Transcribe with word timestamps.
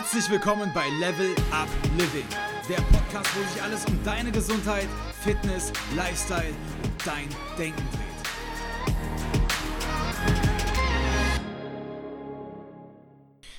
Herzlich 0.00 0.30
willkommen 0.30 0.70
bei 0.72 0.88
Level 1.00 1.34
Up 1.50 1.68
Living, 1.98 2.24
der 2.68 2.76
Podcast, 2.82 3.34
wo 3.34 3.42
sich 3.52 3.60
alles 3.60 3.84
um 3.86 3.98
deine 4.04 4.30
Gesundheit, 4.30 4.86
Fitness, 5.24 5.72
Lifestyle 5.96 6.54
und 6.84 6.92
dein 7.04 7.28
Denken 7.58 7.82
dreht. 7.90 8.06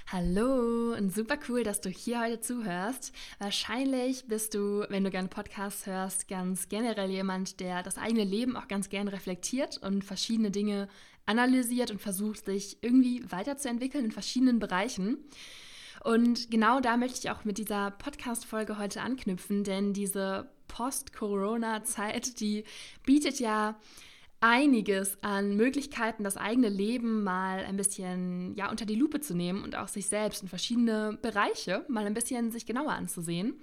Hallo 0.08 0.94
und 0.98 1.14
super 1.14 1.38
cool, 1.50 1.64
dass 1.64 1.82
du 1.82 1.90
hier 1.90 2.22
heute 2.22 2.40
zuhörst. 2.40 3.12
Wahrscheinlich 3.40 4.26
bist 4.28 4.54
du, 4.54 4.86
wenn 4.88 5.04
du 5.04 5.12
gerne 5.12 5.28
Podcasts 5.28 5.88
hörst, 5.88 6.30
ganz 6.30 6.70
generell 6.70 7.10
jemand, 7.10 7.60
der 7.60 7.84
das 7.84 7.98
eigene 7.98 8.24
Leben 8.24 8.56
auch 8.56 8.70
ganz 8.70 8.88
gern 8.88 9.10
reflektiert 9.10 9.78
und 9.80 10.06
verschiedene 10.06 10.52
Dinge 10.52 10.88
analysiert 11.26 11.92
und 11.92 12.00
versucht, 12.00 12.46
sich 12.46 12.78
irgendwie 12.82 13.30
weiterzuentwickeln 13.30 14.06
in 14.06 14.12
verschiedenen 14.12 14.60
Bereichen. 14.60 15.18
Und 16.04 16.50
genau 16.50 16.80
da 16.80 16.98
möchte 16.98 17.20
ich 17.20 17.32
auch 17.32 17.46
mit 17.46 17.58
dieser 17.58 17.92
Podcast-Folge 17.92 18.78
heute 18.78 19.02
anknüpfen, 19.02 19.64
denn 19.64 19.94
diese 19.94 20.50
Post-Corona-Zeit, 20.68 22.40
die 22.40 22.64
bietet 23.06 23.40
ja 23.40 23.76
einiges 24.42 25.22
an 25.22 25.56
Möglichkeiten, 25.58 26.24
das 26.24 26.38
eigene 26.38 26.70
Leben 26.70 27.24
mal 27.24 27.66
ein 27.66 27.76
bisschen 27.76 28.56
ja, 28.56 28.70
unter 28.70 28.86
die 28.86 28.96
Lupe 28.96 29.20
zu 29.20 29.36
nehmen 29.36 29.64
und 29.64 29.76
auch 29.76 29.90
sich 29.90 30.08
selbst 30.08 30.42
in 30.42 30.48
verschiedene 30.48 31.18
Bereiche 31.22 31.86
mal 31.90 32.06
ein 32.06 32.14
bisschen 32.14 32.52
sich 32.52 32.66
genauer 32.66 32.92
anzusehen. 32.92 33.56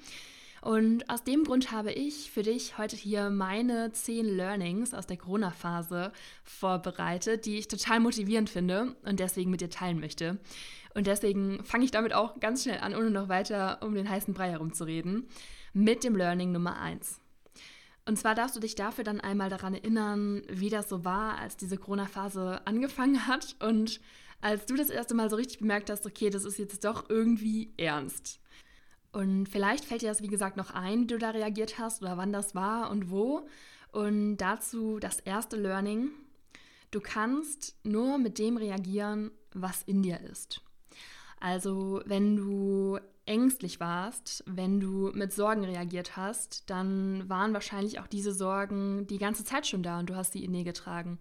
Und 0.66 1.08
aus 1.08 1.22
dem 1.22 1.44
Grund 1.44 1.70
habe 1.70 1.92
ich 1.92 2.32
für 2.32 2.42
dich 2.42 2.76
heute 2.76 2.96
hier 2.96 3.30
meine 3.30 3.92
zehn 3.92 4.26
Learnings 4.26 4.94
aus 4.94 5.06
der 5.06 5.16
Corona-Phase 5.16 6.10
vorbereitet, 6.42 7.46
die 7.46 7.58
ich 7.58 7.68
total 7.68 8.00
motivierend 8.00 8.50
finde 8.50 8.96
und 9.04 9.20
deswegen 9.20 9.52
mit 9.52 9.60
dir 9.60 9.70
teilen 9.70 10.00
möchte. 10.00 10.38
Und 10.92 11.06
deswegen 11.06 11.62
fange 11.62 11.84
ich 11.84 11.92
damit 11.92 12.14
auch 12.14 12.40
ganz 12.40 12.64
schnell 12.64 12.80
an, 12.80 12.96
ohne 12.96 13.12
noch 13.12 13.28
weiter 13.28 13.78
um 13.80 13.94
den 13.94 14.10
heißen 14.10 14.34
Brei 14.34 14.50
herumzureden, 14.50 15.28
mit 15.72 16.02
dem 16.02 16.16
Learning 16.16 16.50
Nummer 16.50 16.80
1. 16.80 17.20
Und 18.04 18.18
zwar 18.18 18.34
darfst 18.34 18.56
du 18.56 18.60
dich 18.60 18.74
dafür 18.74 19.04
dann 19.04 19.20
einmal 19.20 19.50
daran 19.50 19.74
erinnern, 19.74 20.42
wie 20.48 20.68
das 20.68 20.88
so 20.88 21.04
war, 21.04 21.38
als 21.38 21.56
diese 21.56 21.76
Corona-Phase 21.76 22.66
angefangen 22.66 23.28
hat 23.28 23.54
und 23.60 24.00
als 24.40 24.66
du 24.66 24.74
das 24.74 24.90
erste 24.90 25.14
Mal 25.14 25.30
so 25.30 25.36
richtig 25.36 25.60
bemerkt 25.60 25.90
hast, 25.90 26.06
okay, 26.06 26.28
das 26.28 26.44
ist 26.44 26.58
jetzt 26.58 26.84
doch 26.84 27.08
irgendwie 27.08 27.72
ernst. 27.76 28.40
Und 29.16 29.48
vielleicht 29.48 29.86
fällt 29.86 30.02
dir 30.02 30.10
das, 30.10 30.20
wie 30.20 30.28
gesagt, 30.28 30.58
noch 30.58 30.72
ein, 30.72 31.04
wie 31.04 31.06
du 31.06 31.16
da 31.16 31.30
reagiert 31.30 31.78
hast 31.78 32.02
oder 32.02 32.18
wann 32.18 32.34
das 32.34 32.54
war 32.54 32.90
und 32.90 33.10
wo. 33.10 33.48
Und 33.90 34.36
dazu 34.36 34.98
das 34.98 35.20
erste 35.20 35.56
Learning. 35.56 36.10
Du 36.90 37.00
kannst 37.00 37.76
nur 37.82 38.18
mit 38.18 38.38
dem 38.38 38.58
reagieren, 38.58 39.30
was 39.54 39.82
in 39.84 40.02
dir 40.02 40.20
ist. 40.20 40.60
Also 41.40 42.02
wenn 42.04 42.36
du 42.36 42.98
ängstlich 43.24 43.80
warst, 43.80 44.44
wenn 44.46 44.80
du 44.80 45.10
mit 45.14 45.32
Sorgen 45.32 45.64
reagiert 45.64 46.18
hast, 46.18 46.68
dann 46.68 47.26
waren 47.26 47.54
wahrscheinlich 47.54 48.00
auch 48.00 48.08
diese 48.08 48.34
Sorgen 48.34 49.06
die 49.06 49.16
ganze 49.16 49.44
Zeit 49.44 49.66
schon 49.66 49.82
da 49.82 49.98
und 49.98 50.10
du 50.10 50.14
hast 50.14 50.34
sie 50.34 50.44
in 50.44 50.52
dir 50.52 50.64
getragen. 50.64 51.18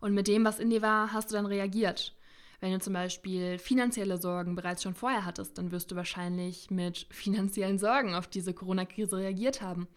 Und 0.00 0.14
mit 0.14 0.28
dem, 0.28 0.44
was 0.44 0.60
in 0.60 0.70
dir 0.70 0.80
war, 0.80 1.12
hast 1.12 1.32
du 1.32 1.34
dann 1.34 1.46
reagiert. 1.46 2.14
Wenn 2.62 2.70
du 2.70 2.78
zum 2.78 2.92
Beispiel 2.92 3.58
finanzielle 3.58 4.18
Sorgen 4.18 4.54
bereits 4.54 4.84
schon 4.84 4.94
vorher 4.94 5.24
hattest, 5.24 5.58
dann 5.58 5.72
wirst 5.72 5.90
du 5.90 5.96
wahrscheinlich 5.96 6.70
mit 6.70 7.08
finanziellen 7.10 7.80
Sorgen 7.80 8.14
auf 8.14 8.28
diese 8.28 8.54
Corona-Krise 8.54 9.16
reagiert 9.16 9.62
haben. 9.62 9.88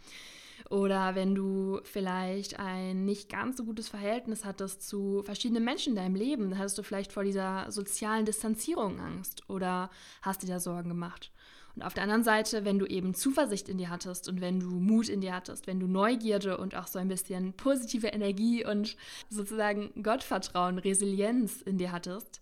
Oder 0.71 1.13
wenn 1.13 1.35
du 1.35 1.79
vielleicht 1.83 2.59
ein 2.59 3.05
nicht 3.05 3.29
ganz 3.29 3.57
so 3.57 3.65
gutes 3.65 3.87
Verhältnis 3.87 4.45
hattest 4.45 4.81
zu 4.81 5.21
verschiedenen 5.21 5.63
Menschen 5.63 5.91
in 5.91 5.97
deinem 5.97 6.15
Leben, 6.15 6.49
dann 6.49 6.57
hattest 6.57 6.79
du 6.79 6.81
vielleicht 6.81 7.11
vor 7.13 7.23
dieser 7.23 7.71
sozialen 7.71 8.25
Distanzierung 8.25 8.99
Angst 8.99 9.47
oder 9.47 9.91
hast 10.23 10.41
dir 10.41 10.47
da 10.47 10.59
Sorgen 10.59 10.89
gemacht. 10.89 11.31
Und 11.75 11.83
auf 11.83 11.93
der 11.93 12.03
anderen 12.03 12.23
Seite, 12.23 12.63
wenn 12.63 12.79
du 12.79 12.85
eben 12.85 13.13
Zuversicht 13.13 13.67
in 13.67 13.77
dir 13.77 13.89
hattest 13.89 14.29
und 14.29 14.39
wenn 14.39 14.59
du 14.59 14.69
Mut 14.69 15.09
in 15.09 15.21
dir 15.21 15.35
hattest, 15.35 15.67
wenn 15.67 15.79
du 15.79 15.87
Neugierde 15.87 16.57
und 16.57 16.75
auch 16.75 16.87
so 16.87 16.99
ein 16.99 17.09
bisschen 17.09 17.53
positive 17.53 18.07
Energie 18.07 18.65
und 18.65 18.95
sozusagen 19.29 19.91
Gottvertrauen, 20.01 20.79
Resilienz 20.79 21.61
in 21.61 21.77
dir 21.77 21.91
hattest, 21.91 22.41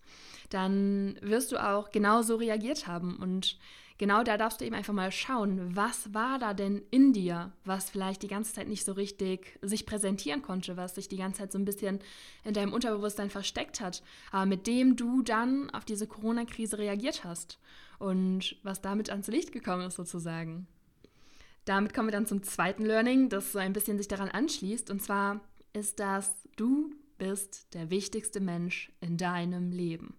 dann 0.49 1.17
wirst 1.21 1.51
du 1.51 1.57
auch 1.57 1.89
genauso 1.89 2.35
reagiert 2.35 2.85
haben. 2.85 3.17
Und 3.17 3.57
genau 3.97 4.23
da 4.23 4.37
darfst 4.37 4.61
du 4.61 4.65
eben 4.65 4.75
einfach 4.75 4.93
mal 4.93 5.11
schauen, 5.11 5.75
was 5.75 6.13
war 6.13 6.39
da 6.39 6.53
denn 6.53 6.81
in 6.91 7.13
dir, 7.13 7.51
was 7.65 7.89
vielleicht 7.89 8.23
die 8.23 8.27
ganze 8.27 8.53
Zeit 8.53 8.67
nicht 8.67 8.85
so 8.85 8.93
richtig 8.93 9.59
sich 9.61 9.85
präsentieren 9.85 10.41
konnte, 10.41 10.77
was 10.77 10.95
sich 10.95 11.07
die 11.07 11.17
ganze 11.17 11.39
Zeit 11.39 11.51
so 11.51 11.59
ein 11.59 11.65
bisschen 11.65 11.99
in 12.43 12.53
deinem 12.53 12.73
Unterbewusstsein 12.73 13.29
versteckt 13.29 13.81
hat, 13.81 14.03
aber 14.31 14.45
mit 14.45 14.67
dem 14.67 14.95
du 14.95 15.21
dann 15.21 15.69
auf 15.69 15.85
diese 15.85 16.07
Corona-Krise 16.07 16.77
reagiert 16.77 17.23
hast 17.23 17.59
und 17.99 18.57
was 18.63 18.81
damit 18.81 19.09
ans 19.09 19.27
Licht 19.27 19.51
gekommen 19.51 19.87
ist 19.87 19.95
sozusagen. 19.95 20.67
Damit 21.65 21.93
kommen 21.93 22.09
wir 22.09 22.13
dann 22.13 22.25
zum 22.25 22.43
zweiten 22.43 22.83
Learning, 22.83 23.29
das 23.29 23.53
so 23.53 23.59
ein 23.59 23.73
bisschen 23.73 23.97
sich 23.97 24.07
daran 24.07 24.27
anschließt. 24.29 24.89
Und 24.89 25.01
zwar 25.01 25.39
ist 25.71 25.99
das, 25.99 26.31
du 26.57 26.93
bist 27.17 27.73
der 27.73 27.89
wichtigste 27.89 28.41
Mensch 28.41 28.91
in 28.99 29.17
deinem 29.17 29.71
Leben. 29.71 30.15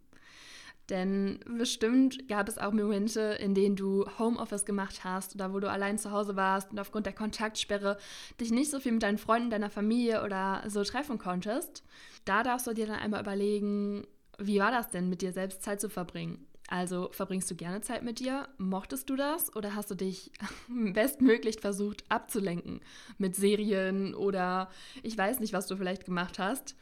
Denn 0.91 1.41
bestimmt 1.47 2.28
gab 2.28 2.49
es 2.49 2.59
auch 2.59 2.72
Momente, 2.72 3.21
in 3.21 3.55
denen 3.55 3.75
du 3.75 4.05
Homeoffice 4.19 4.67
gemacht 4.67 5.03
hast 5.03 5.34
oder 5.34 5.55
wo 5.55 5.61
du 5.61 5.71
allein 5.71 5.99
zu 5.99 6.11
Hause 6.11 6.37
warst 6.37 6.72
und 6.72 6.78
aufgrund 6.78 7.06
der 7.06 7.15
Kontaktsperre 7.15 7.97
dich 8.41 8.50
nicht 8.50 8.71
so 8.71 8.81
viel 8.81 8.93
mit 8.93 9.03
deinen 9.03 9.19
Freunden, 9.19 9.50
deiner 9.50 9.71
Familie 9.71 10.22
oder 10.22 10.62
so 10.67 10.84
treffen 10.84 11.19
konntest. 11.19 11.83
Da 12.27 12.43
darfst 12.43 12.67
du 12.67 12.75
dir 12.75 12.87
dann 12.87 12.99
einmal 12.99 13.21
überlegen, 13.21 14.06
wie 14.39 14.59
war 14.59 14.71
das 14.71 14.91
denn, 14.91 15.09
mit 15.09 15.22
dir 15.22 15.33
selbst 15.33 15.62
Zeit 15.62 15.81
zu 15.81 15.89
verbringen? 15.89 16.47
Also 16.69 17.11
verbringst 17.12 17.51
du 17.51 17.55
gerne 17.55 17.83
Zeit 17.83 18.03
mit 18.03 18.21
dir? 18.21 18.49
Mochtest 18.59 19.09
du 19.11 19.16
das? 19.16 19.55
Oder 19.55 19.75
hast 19.75 19.91
du 19.91 19.95
dich 19.95 20.33
bestmöglich 20.69 21.61
versucht 21.61 22.05
abzulenken 22.11 22.81
mit 23.19 23.37
Serien 23.37 24.15
oder 24.15 24.71
ich 25.03 25.16
weiß 25.16 25.41
nicht, 25.41 25.53
was 25.53 25.66
du 25.66 25.77
vielleicht 25.77 26.05
gemacht 26.05 26.39
hast? 26.39 26.75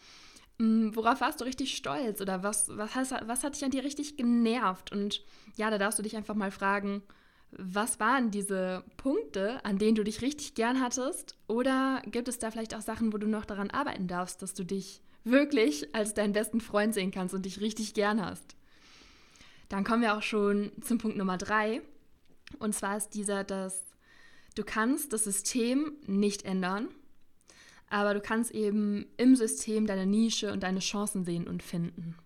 Hm, 0.59 0.95
worauf 0.95 1.21
warst 1.21 1.41
du 1.41 1.45
richtig 1.45 1.77
stolz 1.77 2.21
oder 2.21 2.43
was, 2.43 2.69
was, 2.77 2.95
hast, 2.95 3.15
was 3.27 3.45
hat 3.45 3.55
dich 3.55 3.65
an 3.65 3.71
dir 3.71 3.85
richtig 3.85 4.17
genervt? 4.17 4.93
Und 4.93 5.25
ja, 5.57 5.71
da 5.71 5.79
darfst 5.79 5.99
du 5.99 6.03
dich 6.03 6.17
einfach 6.17 6.35
mal 6.35 6.51
fragen, 6.51 7.03
was 7.53 8.01
waren 8.01 8.31
diese 8.31 8.83
Punkte, 8.97 9.65
an 9.65 9.79
denen 9.79 9.95
du 9.95 10.05
dich 10.05 10.23
richtig 10.23 10.55
gern 10.55 10.81
hattest? 10.81 11.37
Oder 11.49 12.03
gibt 12.07 12.29
es 12.29 12.39
da 12.39 12.51
vielleicht 12.51 12.75
auch 12.75 12.81
Sachen, 12.81 13.13
wo 13.13 13.19
du 13.19 13.27
noch 13.27 13.45
daran 13.45 13.71
arbeiten 13.71 14.09
darfst, 14.09 14.41
dass 14.41 14.55
du 14.55 14.65
dich 14.65 15.03
wirklich 15.25 15.95
als 15.95 16.15
deinen 16.15 16.33
besten 16.33 16.61
Freund 16.61 16.95
sehen 16.95 17.11
kannst 17.11 17.35
und 17.35 17.45
dich 17.45 17.61
richtig 17.61 17.95
gern 17.95 18.25
hast? 18.25 18.57
Dann 19.69 19.85
kommen 19.85 20.03
wir 20.03 20.17
auch 20.17 20.23
schon 20.23 20.73
zum 20.81 20.99
Punkt 20.99 21.17
Nummer 21.17 21.39
drei. 21.39 21.83
Und 22.59 22.75
zwar 22.75 22.97
ist 22.97 23.11
dieser, 23.11 23.45
dass 23.45 23.85
du 24.55 24.65
kannst 24.65 25.13
das 25.13 25.25
System 25.25 25.93
nicht 26.07 26.45
ändern, 26.45 26.89
aber 27.93 28.15
du 28.15 28.21
kannst 28.21 28.51
eben 28.53 29.07
im 29.19 29.37
System 29.37 29.87
deine 29.87 30.07
Nische 30.07 30.53
und 30.53 30.63
deine 30.63 30.81
Chancen 30.81 31.25
sehen 31.25 31.47
und 31.47 31.63
finden. 31.63 32.17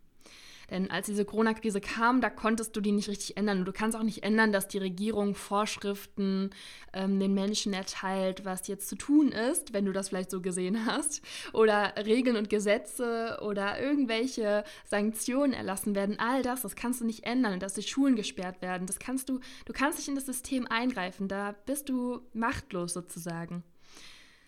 Denn 0.70 0.90
als 0.90 1.06
diese 1.06 1.24
Corona-Krise 1.24 1.80
kam, 1.80 2.20
da 2.20 2.30
konntest 2.30 2.74
du 2.74 2.80
die 2.80 2.92
nicht 2.92 3.08
richtig 3.08 3.36
ändern. 3.36 3.60
Und 3.60 3.66
du 3.66 3.72
kannst 3.72 3.96
auch 3.96 4.02
nicht 4.02 4.24
ändern, 4.24 4.52
dass 4.52 4.66
die 4.66 4.78
Regierung 4.78 5.34
Vorschriften 5.34 6.50
ähm, 6.92 7.20
den 7.20 7.34
Menschen 7.34 7.72
erteilt, 7.72 8.44
was 8.44 8.66
jetzt 8.66 8.88
zu 8.88 8.96
tun 8.96 9.30
ist, 9.30 9.72
wenn 9.72 9.84
du 9.84 9.92
das 9.92 10.08
vielleicht 10.08 10.30
so 10.30 10.40
gesehen 10.40 10.86
hast. 10.86 11.22
Oder 11.52 11.94
Regeln 12.04 12.36
und 12.36 12.50
Gesetze 12.50 13.38
oder 13.42 13.80
irgendwelche 13.80 14.64
Sanktionen 14.84 15.52
erlassen 15.52 15.94
werden. 15.94 16.18
All 16.18 16.42
das, 16.42 16.62
das 16.62 16.74
kannst 16.74 17.00
du 17.00 17.04
nicht 17.04 17.24
ändern. 17.24 17.60
Dass 17.60 17.74
die 17.74 17.82
Schulen 17.82 18.16
gesperrt 18.16 18.60
werden, 18.62 18.86
das 18.86 18.98
kannst 18.98 19.28
du, 19.28 19.40
du 19.66 19.72
kannst 19.72 19.98
nicht 19.98 20.08
in 20.08 20.16
das 20.16 20.26
System 20.26 20.66
eingreifen. 20.66 21.28
Da 21.28 21.54
bist 21.66 21.88
du 21.88 22.20
machtlos 22.32 22.92
sozusagen. 22.92 23.62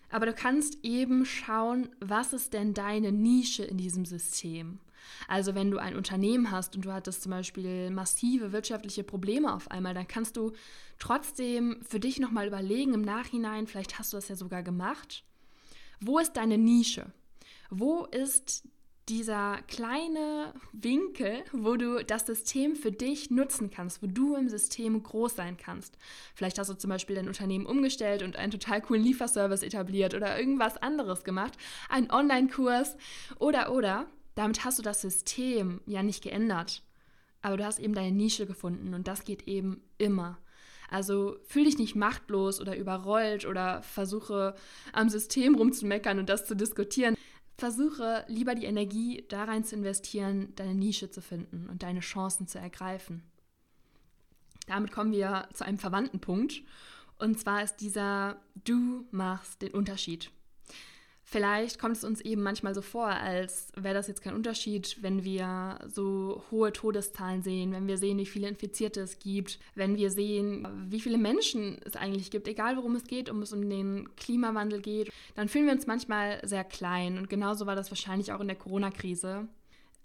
Aber 0.09 0.25
du 0.25 0.33
kannst 0.33 0.83
eben 0.83 1.25
schauen, 1.25 1.89
was 1.99 2.33
ist 2.33 2.53
denn 2.53 2.73
deine 2.73 3.11
Nische 3.11 3.63
in 3.63 3.77
diesem 3.77 4.05
System? 4.05 4.79
Also 5.27 5.55
wenn 5.55 5.71
du 5.71 5.77
ein 5.77 5.95
Unternehmen 5.95 6.51
hast 6.51 6.75
und 6.75 6.85
du 6.85 6.93
hattest 6.93 7.23
zum 7.23 7.31
Beispiel 7.31 7.89
massive 7.89 8.51
wirtschaftliche 8.51 9.03
Probleme 9.03 9.53
auf 9.53 9.69
einmal, 9.71 9.93
dann 9.93 10.07
kannst 10.07 10.37
du 10.37 10.51
trotzdem 10.97 11.77
für 11.87 11.99
dich 11.99 12.19
nochmal 12.19 12.47
überlegen 12.47 12.93
im 12.93 13.01
Nachhinein, 13.01 13.67
vielleicht 13.67 13.99
hast 13.99 14.13
du 14.13 14.17
das 14.17 14.29
ja 14.29 14.35
sogar 14.35 14.63
gemacht, 14.63 15.23
wo 15.99 16.19
ist 16.19 16.33
deine 16.33 16.57
Nische? 16.57 17.11
Wo 17.69 18.05
ist 18.05 18.63
dieser 19.09 19.57
kleine 19.67 20.53
Winkel, 20.71 21.43
wo 21.51 21.75
du 21.75 22.03
das 22.05 22.27
System 22.27 22.75
für 22.75 22.91
dich 22.91 23.31
nutzen 23.31 23.71
kannst, 23.71 24.03
wo 24.03 24.07
du 24.07 24.35
im 24.35 24.49
System 24.49 25.01
groß 25.01 25.35
sein 25.35 25.57
kannst. 25.57 25.97
Vielleicht 26.35 26.59
hast 26.59 26.69
du 26.69 26.75
zum 26.75 26.91
Beispiel 26.91 27.15
dein 27.15 27.27
Unternehmen 27.27 27.65
umgestellt 27.65 28.21
und 28.21 28.35
einen 28.35 28.51
total 28.51 28.81
coolen 28.81 29.03
Lieferservice 29.03 29.63
etabliert 29.63 30.13
oder 30.13 30.39
irgendwas 30.39 30.77
anderes 30.77 31.23
gemacht, 31.23 31.53
einen 31.89 32.11
Online-Kurs 32.11 32.97
oder 33.39 33.71
oder. 33.73 34.05
Damit 34.35 34.63
hast 34.63 34.77
du 34.77 34.83
das 34.83 35.01
System 35.01 35.81
ja 35.87 36.03
nicht 36.03 36.23
geändert, 36.23 36.83
aber 37.41 37.57
du 37.57 37.65
hast 37.65 37.79
eben 37.79 37.95
deine 37.95 38.15
Nische 38.15 38.45
gefunden 38.45 38.93
und 38.93 39.07
das 39.07 39.25
geht 39.25 39.47
eben 39.47 39.81
immer. 39.97 40.37
Also 40.91 41.37
fühl 41.43 41.65
dich 41.65 41.77
nicht 41.77 41.95
machtlos 41.95 42.59
oder 42.59 42.75
überrollt 42.75 43.45
oder 43.45 43.81
versuche 43.81 44.55
am 44.91 45.09
System 45.09 45.55
rumzumeckern 45.55 46.19
und 46.19 46.29
das 46.29 46.45
zu 46.45 46.55
diskutieren. 46.55 47.15
Versuche 47.59 48.23
lieber 48.27 48.55
die 48.55 48.65
Energie 48.65 49.25
da 49.27 49.43
rein 49.43 49.65
zu 49.65 49.75
investieren, 49.75 50.53
deine 50.55 50.73
Nische 50.73 51.11
zu 51.11 51.21
finden 51.21 51.67
und 51.69 51.83
deine 51.83 51.99
Chancen 51.99 52.47
zu 52.47 52.57
ergreifen. 52.57 53.21
Damit 54.67 54.91
kommen 54.91 55.11
wir 55.11 55.49
zu 55.53 55.65
einem 55.65 55.77
verwandten 55.77 56.19
Punkt. 56.21 56.61
Und 57.17 57.37
zwar 57.39 57.63
ist 57.63 57.77
dieser 57.77 58.37
Du 58.63 59.05
machst 59.11 59.61
den 59.61 59.73
Unterschied. 59.73 60.31
Vielleicht 61.31 61.77
kommt 61.77 61.95
es 61.95 62.03
uns 62.03 62.21
eben 62.21 62.41
manchmal 62.41 62.73
so 62.73 62.81
vor, 62.81 63.05
als 63.05 63.67
wäre 63.75 63.93
das 63.93 64.07
jetzt 64.07 64.23
kein 64.23 64.33
Unterschied, 64.33 64.97
wenn 65.03 65.23
wir 65.23 65.77
so 65.85 66.43
hohe 66.49 66.73
Todeszahlen 66.73 67.43
sehen, 67.43 67.71
wenn 67.71 67.85
wir 67.85 67.99
sehen, 67.99 68.17
wie 68.17 68.25
viele 68.25 68.47
Infizierte 68.47 69.01
es 69.01 69.19
gibt, 69.19 69.59
wenn 69.75 69.95
wir 69.95 70.09
sehen, 70.09 70.67
wie 70.89 70.99
viele 70.99 71.19
Menschen 71.19 71.77
es 71.85 71.95
eigentlich 71.95 72.31
gibt, 72.31 72.47
egal 72.47 72.77
worum 72.77 72.95
es 72.95 73.03
geht, 73.03 73.29
um 73.29 73.43
es 73.43 73.53
um 73.53 73.69
den 73.69 74.09
Klimawandel 74.15 74.81
geht, 74.81 75.11
dann 75.35 75.49
fühlen 75.49 75.67
wir 75.67 75.73
uns 75.73 75.85
manchmal 75.85 76.39
sehr 76.47 76.63
klein. 76.63 77.19
Und 77.19 77.29
genauso 77.29 77.67
war 77.67 77.75
das 77.75 77.91
wahrscheinlich 77.91 78.31
auch 78.33 78.39
in 78.39 78.47
der 78.47 78.57
Corona-Krise. 78.57 79.47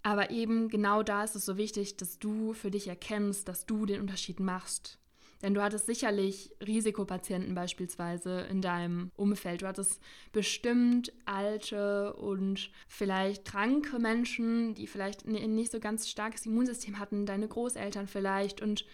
Aber 0.03 0.29
eben 0.29 0.69
genau 0.69 1.01
da 1.01 1.23
ist 1.23 1.35
es 1.35 1.43
so 1.43 1.57
wichtig, 1.57 1.97
dass 1.97 2.19
du 2.19 2.53
für 2.53 2.69
dich 2.69 2.87
erkennst, 2.87 3.47
dass 3.47 3.65
du 3.65 3.87
den 3.87 3.99
Unterschied 3.99 4.39
machst. 4.39 4.99
Denn 5.41 5.53
du 5.53 5.61
hattest 5.61 5.85
sicherlich 5.85 6.51
Risikopatienten 6.65 7.55
beispielsweise 7.55 8.41
in 8.49 8.61
deinem 8.61 9.11
Umfeld. 9.15 9.61
Du 9.61 9.67
hattest 9.67 10.01
bestimmt 10.31 11.11
alte 11.25 12.13
und 12.13 12.71
vielleicht 12.87 13.45
kranke 13.45 13.99
Menschen, 13.99 14.73
die 14.75 14.87
vielleicht 14.87 15.25
ein 15.25 15.55
nicht 15.55 15.71
so 15.71 15.79
ganz 15.79 16.07
starkes 16.09 16.45
Immunsystem 16.45 16.99
hatten, 16.99 17.25
deine 17.25 17.47
Großeltern 17.47 18.07
vielleicht. 18.07 18.61
Und 18.61 18.85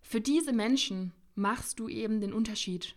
für 0.00 0.20
diese 0.20 0.52
Menschen 0.52 1.12
machst 1.34 1.78
du 1.78 1.88
eben 1.88 2.20
den 2.20 2.32
Unterschied. 2.32 2.94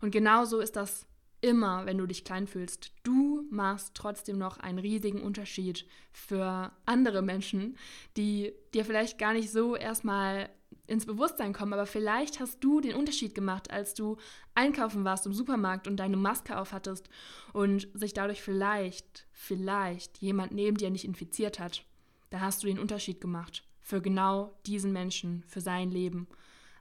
Und 0.00 0.12
genauso 0.12 0.60
ist 0.60 0.76
das 0.76 1.06
immer, 1.46 1.86
wenn 1.86 1.98
du 1.98 2.06
dich 2.06 2.24
klein 2.24 2.48
fühlst. 2.48 2.92
Du 3.04 3.46
machst 3.50 3.94
trotzdem 3.94 4.36
noch 4.36 4.58
einen 4.58 4.80
riesigen 4.80 5.22
Unterschied 5.22 5.86
für 6.12 6.72
andere 6.84 7.22
Menschen, 7.22 7.76
die 8.16 8.52
dir 8.74 8.84
vielleicht 8.84 9.16
gar 9.16 9.32
nicht 9.32 9.52
so 9.52 9.76
erstmal 9.76 10.50
ins 10.88 11.06
Bewusstsein 11.06 11.52
kommen, 11.52 11.72
aber 11.72 11.86
vielleicht 11.86 12.40
hast 12.40 12.62
du 12.62 12.80
den 12.80 12.96
Unterschied 12.96 13.34
gemacht, 13.34 13.70
als 13.70 13.94
du 13.94 14.16
einkaufen 14.54 15.04
warst 15.04 15.24
im 15.26 15.34
Supermarkt 15.34 15.86
und 15.86 15.96
deine 15.96 16.16
Maske 16.16 16.58
aufhattest 16.58 17.08
und 17.52 17.88
sich 17.94 18.12
dadurch 18.12 18.42
vielleicht, 18.42 19.26
vielleicht 19.32 20.18
jemand 20.18 20.52
neben 20.52 20.76
dir 20.76 20.90
nicht 20.90 21.04
infiziert 21.04 21.60
hat. 21.60 21.84
Da 22.30 22.40
hast 22.40 22.62
du 22.62 22.66
den 22.66 22.80
Unterschied 22.80 23.20
gemacht 23.20 23.62
für 23.80 24.02
genau 24.02 24.58
diesen 24.66 24.92
Menschen, 24.92 25.44
für 25.46 25.60
sein 25.60 25.92
Leben. 25.92 26.26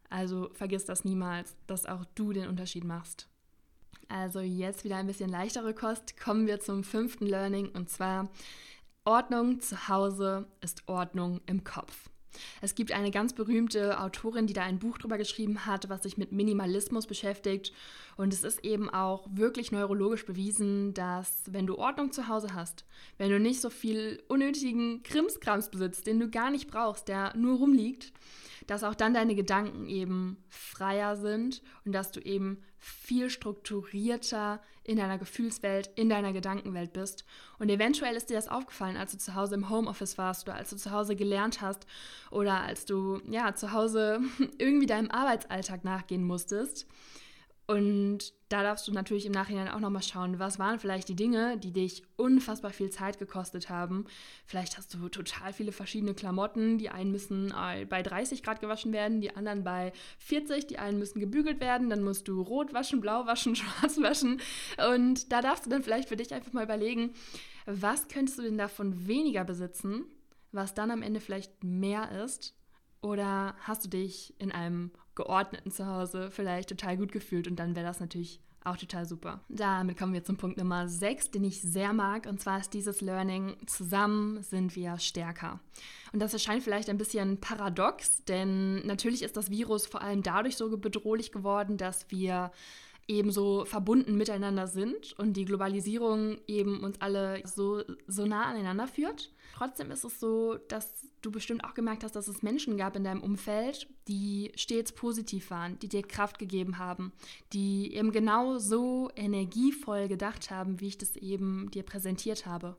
Also 0.10 0.50
vergiss 0.54 0.86
das 0.86 1.06
niemals, 1.06 1.56
dass 1.68 1.86
auch 1.86 2.06
du 2.16 2.34
den 2.34 2.48
Unterschied 2.48 2.84
machst. 2.84 3.28
Also 4.08 4.40
jetzt 4.40 4.84
wieder 4.84 4.98
ein 4.98 5.08
bisschen 5.08 5.30
leichtere 5.30 5.74
Kost. 5.74 6.20
Kommen 6.20 6.48
wir 6.48 6.60
zum 6.60 6.84
fünften 6.84 7.26
Learning 7.26 7.70
und 7.70 7.90
zwar 7.90 8.30
Ordnung 9.04 9.60
zu 9.60 9.88
Hause 9.88 10.48
ist 10.62 10.84
Ordnung 10.88 11.42
im 11.46 11.64
Kopf. 11.64 12.10
Es 12.62 12.76
gibt 12.76 12.92
eine 12.92 13.12
ganz 13.12 13.34
berühmte 13.34 14.00
Autorin, 14.00 14.48
die 14.48 14.54
da 14.54 14.64
ein 14.64 14.80
Buch 14.80 14.98
drüber 14.98 15.18
geschrieben 15.18 15.66
hat, 15.66 15.90
was 15.90 16.04
sich 16.04 16.18
mit 16.18 16.32
Minimalismus 16.32 17.08
beschäftigt. 17.08 17.74
Und 18.18 18.34
es 18.34 18.44
ist 18.44 18.64
eben 18.64 18.90
auch 18.90 19.28
wirklich 19.32 19.72
neurologisch 19.72 20.26
bewiesen, 20.26 20.94
dass 20.94 21.44
wenn 21.48 21.68
du 21.68 21.78
Ordnung 21.78 22.12
zu 22.12 22.28
Hause 22.28 22.54
hast, 22.54 22.86
wenn 23.18 23.30
du 23.30 23.40
nicht 23.40 23.62
so 23.62 23.70
viel 23.70 24.24
unnötigen 24.28 25.04
Krimskrams 25.04 25.70
besitzt, 25.70 26.08
den 26.08 26.20
du 26.20 26.30
gar 26.30 26.50
nicht 26.52 26.70
brauchst, 26.70 27.08
der 27.08 27.36
nur 27.36 27.58
rumliegt, 27.58 28.14
dass 28.68 28.84
auch 28.84 28.96
dann 28.96 29.14
deine 29.14 29.36
Gedanken 29.36 29.88
eben 29.88 30.38
freier 30.50 31.16
sind 31.18 31.62
und 31.86 31.92
dass 31.92 32.12
du 32.12 32.20
eben 32.22 32.64
viel 32.86 33.32
strukturierter 33.32 34.62
in 34.84 34.98
deiner 34.98 35.18
Gefühlswelt, 35.18 35.90
in 35.96 36.08
deiner 36.08 36.34
Gedankenwelt 36.34 36.94
bist. 36.94 37.26
Und 37.58 37.70
eventuell 37.70 38.16
ist 38.16 38.30
dir 38.30 38.36
das 38.36 38.48
aufgefallen, 38.48 38.96
als 38.96 39.12
du 39.12 39.18
zu 39.18 39.34
Hause 39.34 39.56
im 39.56 39.72
Homeoffice 39.72 40.20
warst 40.20 40.48
oder 40.48 40.56
als 40.56 40.70
du 40.70 40.78
zu 40.78 40.92
Hause 40.92 41.16
gelernt 41.16 41.62
hast 41.62 41.88
oder 42.30 42.62
als 42.62 42.86
du 42.86 43.22
ja 43.28 43.56
zu 43.56 43.72
Hause 43.72 44.20
irgendwie 44.60 44.86
deinem 44.86 45.10
Arbeitsalltag 45.10 45.84
nachgehen 45.84 46.24
musstest. 46.24 46.86
Und 47.68 48.34
da 48.50 48.62
darfst 48.62 48.88
du 48.88 48.92
natürlich 48.92 49.26
im 49.26 49.32
Nachhinein 49.32 49.70
auch 49.70 49.80
nochmal 49.80 50.04
schauen, 50.04 50.38
was 50.38 50.60
waren 50.60 50.80
vielleicht 50.80 51.10
die 51.10 51.16
Dinge, 51.16 51.58
die 51.58 51.72
dich 51.72 52.04
unfassbar 52.16 52.72
viel 52.72 52.92
Zeit 52.92 53.18
gekostet 53.18 53.70
haben. 53.70 54.06
Vielleicht 54.46 54.78
hast 54.78 54.94
du 54.94 55.10
total 55.10 55.52
viele 55.52 55.72
verschiedene 55.72 56.14
Klamotten. 56.14 56.78
Die 56.78 56.90
einen 56.90 57.12
müssen 57.12 57.52
äh, 57.52 57.86
bei 57.86 58.04
30 58.04 58.44
Grad 58.44 58.62
gewaschen 58.62 58.94
werden, 58.94 59.20
die 59.20 59.36
anderen 59.36 59.64
bei 59.64 59.94
40. 60.20 60.68
Die 60.68 60.78
einen 60.78 61.00
müssen 61.00 61.20
gebügelt 61.20 61.60
werden. 61.60 61.90
Dann 61.90 62.04
musst 62.04 62.28
du 62.28 62.40
rot 62.40 62.72
waschen, 62.74 63.02
blau 63.02 63.26
waschen, 63.26 63.56
schwarz 63.56 64.00
waschen. 64.00 64.40
Und 64.92 65.32
da 65.32 65.42
darfst 65.42 65.66
du 65.66 65.72
dann 65.72 65.82
vielleicht 65.82 66.10
für 66.10 66.18
dich 66.18 66.36
einfach 66.36 66.54
mal 66.54 66.66
überlegen, 66.66 67.14
was 67.66 68.08
könntest 68.08 68.38
du 68.38 68.44
denn 68.44 68.60
davon 68.60 69.08
weniger 69.08 69.44
besitzen, 69.44 70.06
was 70.52 70.76
dann 70.76 70.92
am 70.92 71.02
Ende 71.02 71.20
vielleicht 71.20 71.64
mehr 71.64 72.24
ist 72.24 72.55
oder 73.06 73.56
hast 73.60 73.86
du 73.86 73.90
dich 73.90 74.34
in 74.40 74.52
einem 74.52 74.90
geordneten 75.14 75.70
Zuhause 75.70 76.32
vielleicht 76.32 76.70
total 76.70 76.98
gut 76.98 77.12
gefühlt 77.12 77.48
und 77.48 77.58
dann 77.58 77.76
wäre 77.76 77.86
das 77.86 78.00
natürlich 78.00 78.42
auch 78.64 78.78
total 78.78 79.06
super. 79.06 79.42
Damit 79.48 79.96
kommen 79.96 80.14
wir 80.14 80.24
zum 80.24 80.38
Punkt 80.38 80.58
Nummer 80.58 80.90
6, 80.90 81.30
den 81.30 81.44
ich 81.44 81.62
sehr 81.62 81.94
mag. 81.94 82.26
Und 82.26 82.42
zwar 82.42 82.60
ist 82.60 82.74
dieses 82.74 83.00
Learning, 83.00 83.56
zusammen 83.68 84.42
sind 84.42 84.76
wir 84.76 84.98
stärker. 84.98 85.60
Und 86.14 86.20
das 86.20 86.34
erscheint 86.34 86.64
vielleicht 86.64 86.90
ein 86.90 86.98
bisschen 86.98 87.40
paradox, 87.40 88.26
denn 88.26 88.84
natürlich 88.88 89.22
ist 89.22 89.38
das 89.38 89.52
Virus 89.52 89.86
vor 89.86 90.02
allem 90.02 90.24
dadurch 90.24 90.58
so 90.58 90.76
bedrohlich 90.80 91.32
geworden, 91.32 91.78
dass 91.78 92.10
wir 92.10 92.52
ebenso 93.08 93.66
verbunden 93.66 94.16
miteinander 94.16 94.68
sind 94.68 95.14
und 95.20 95.34
die 95.34 95.46
Globalisierung 95.46 96.40
eben 96.48 96.84
uns 96.84 97.00
alle 97.02 97.42
so, 97.46 97.84
so 98.08 98.26
nah 98.26 98.46
aneinander 98.46 98.88
führt. 98.88 99.32
Trotzdem 99.56 99.92
ist 99.92 100.04
es 100.04 100.20
so, 100.20 100.56
dass 100.68 101.08
du 101.22 101.32
bestimmt 101.32 101.64
auch 101.64 101.74
gemerkt 101.74 102.04
hast, 102.04 102.16
dass 102.16 102.28
es 102.28 102.44
Menschen 102.44 102.78
gab 102.78 102.96
in 102.96 103.04
deinem 103.04 103.24
Umfeld, 103.24 103.88
die 104.08 104.52
stets 104.56 104.92
positiv 104.92 105.50
waren, 105.50 105.80
die 105.80 105.88
dir 105.88 106.04
Kraft 106.04 106.40
gegeben 106.40 106.78
haben, 106.78 107.14
die 107.54 107.94
eben 107.94 108.12
genau 108.12 108.58
so 108.58 109.10
energievoll 109.16 110.08
gedacht 110.08 110.52
haben, 110.52 110.82
wie 110.82 110.88
ich 110.88 110.98
das 110.98 111.16
eben 111.16 111.72
dir 111.72 111.84
präsentiert 111.84 112.46
habe. 112.46 112.76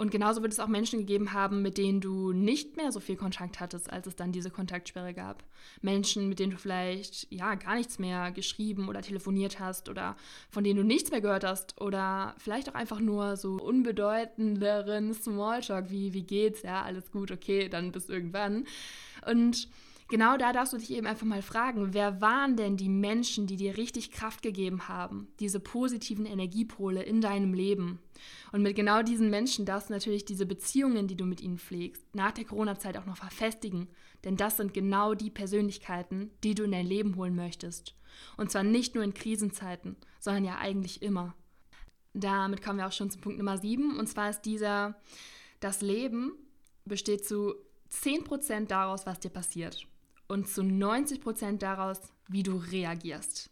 Und 0.00 0.10
genauso 0.10 0.40
wird 0.40 0.54
es 0.54 0.60
auch 0.60 0.66
Menschen 0.66 1.00
gegeben 1.00 1.34
haben, 1.34 1.60
mit 1.60 1.76
denen 1.76 2.00
du 2.00 2.32
nicht 2.32 2.78
mehr 2.78 2.90
so 2.90 3.00
viel 3.00 3.16
Kontakt 3.16 3.60
hattest, 3.60 3.92
als 3.92 4.06
es 4.06 4.16
dann 4.16 4.32
diese 4.32 4.48
Kontaktsperre 4.48 5.12
gab. 5.12 5.44
Menschen, 5.82 6.26
mit 6.26 6.38
denen 6.38 6.52
du 6.52 6.56
vielleicht 6.56 7.30
ja 7.30 7.54
gar 7.56 7.74
nichts 7.74 7.98
mehr 7.98 8.32
geschrieben 8.32 8.88
oder 8.88 9.02
telefoniert 9.02 9.60
hast 9.60 9.90
oder 9.90 10.16
von 10.48 10.64
denen 10.64 10.78
du 10.78 10.84
nichts 10.84 11.10
mehr 11.10 11.20
gehört 11.20 11.44
hast 11.44 11.78
oder 11.82 12.34
vielleicht 12.38 12.70
auch 12.70 12.74
einfach 12.74 12.98
nur 12.98 13.36
so 13.36 13.56
unbedeutenderen 13.56 15.12
Smalltalk 15.12 15.90
wie 15.90 16.14
wie 16.14 16.22
geht's, 16.22 16.62
ja, 16.62 16.80
alles 16.80 17.10
gut, 17.10 17.30
okay, 17.30 17.68
dann 17.68 17.92
bis 17.92 18.08
irgendwann. 18.08 18.64
Und 19.30 19.68
genau 20.10 20.36
da 20.36 20.52
darfst 20.52 20.74
du 20.74 20.76
dich 20.76 20.90
eben 20.90 21.06
einfach 21.06 21.26
mal 21.26 21.40
fragen, 21.40 21.94
wer 21.94 22.20
waren 22.20 22.56
denn 22.56 22.76
die 22.76 22.88
Menschen, 22.88 23.46
die 23.46 23.56
dir 23.56 23.78
richtig 23.78 24.10
Kraft 24.10 24.42
gegeben 24.42 24.88
haben, 24.88 25.28
diese 25.40 25.60
positiven 25.60 26.26
Energiepole 26.26 27.02
in 27.02 27.22
deinem 27.22 27.54
Leben? 27.54 28.00
Und 28.52 28.62
mit 28.62 28.76
genau 28.76 29.02
diesen 29.02 29.30
Menschen 29.30 29.64
darfst 29.64 29.88
du 29.88 29.94
natürlich 29.94 30.26
diese 30.26 30.44
Beziehungen, 30.44 31.08
die 31.08 31.16
du 31.16 31.24
mit 31.24 31.40
ihnen 31.40 31.58
pflegst, 31.58 32.04
nach 32.14 32.32
der 32.32 32.44
Corona-Zeit 32.44 32.98
auch 32.98 33.06
noch 33.06 33.16
verfestigen, 33.16 33.88
denn 34.24 34.36
das 34.36 34.58
sind 34.58 34.74
genau 34.74 35.14
die 35.14 35.30
Persönlichkeiten, 35.30 36.30
die 36.44 36.54
du 36.54 36.64
in 36.64 36.72
dein 36.72 36.86
Leben 36.86 37.16
holen 37.16 37.34
möchtest. 37.34 37.94
Und 38.36 38.50
zwar 38.50 38.64
nicht 38.64 38.94
nur 38.94 39.04
in 39.04 39.14
Krisenzeiten, 39.14 39.96
sondern 40.18 40.44
ja 40.44 40.58
eigentlich 40.58 41.00
immer. 41.00 41.34
Damit 42.12 42.62
kommen 42.62 42.78
wir 42.78 42.86
auch 42.86 42.92
schon 42.92 43.10
zum 43.10 43.22
Punkt 43.22 43.38
Nummer 43.38 43.56
7, 43.56 43.96
und 43.98 44.08
zwar 44.08 44.28
ist 44.30 44.42
dieser, 44.42 45.00
das 45.60 45.80
Leben 45.80 46.32
besteht 46.84 47.24
zu 47.24 47.54
10% 47.92 48.66
daraus, 48.66 49.06
was 49.06 49.20
dir 49.20 49.30
passiert 49.30 49.86
und 50.30 50.48
zu 50.48 50.62
90 50.62 51.20
Prozent 51.20 51.62
daraus, 51.62 52.00
wie 52.28 52.42
du 52.42 52.56
reagierst. 52.56 53.50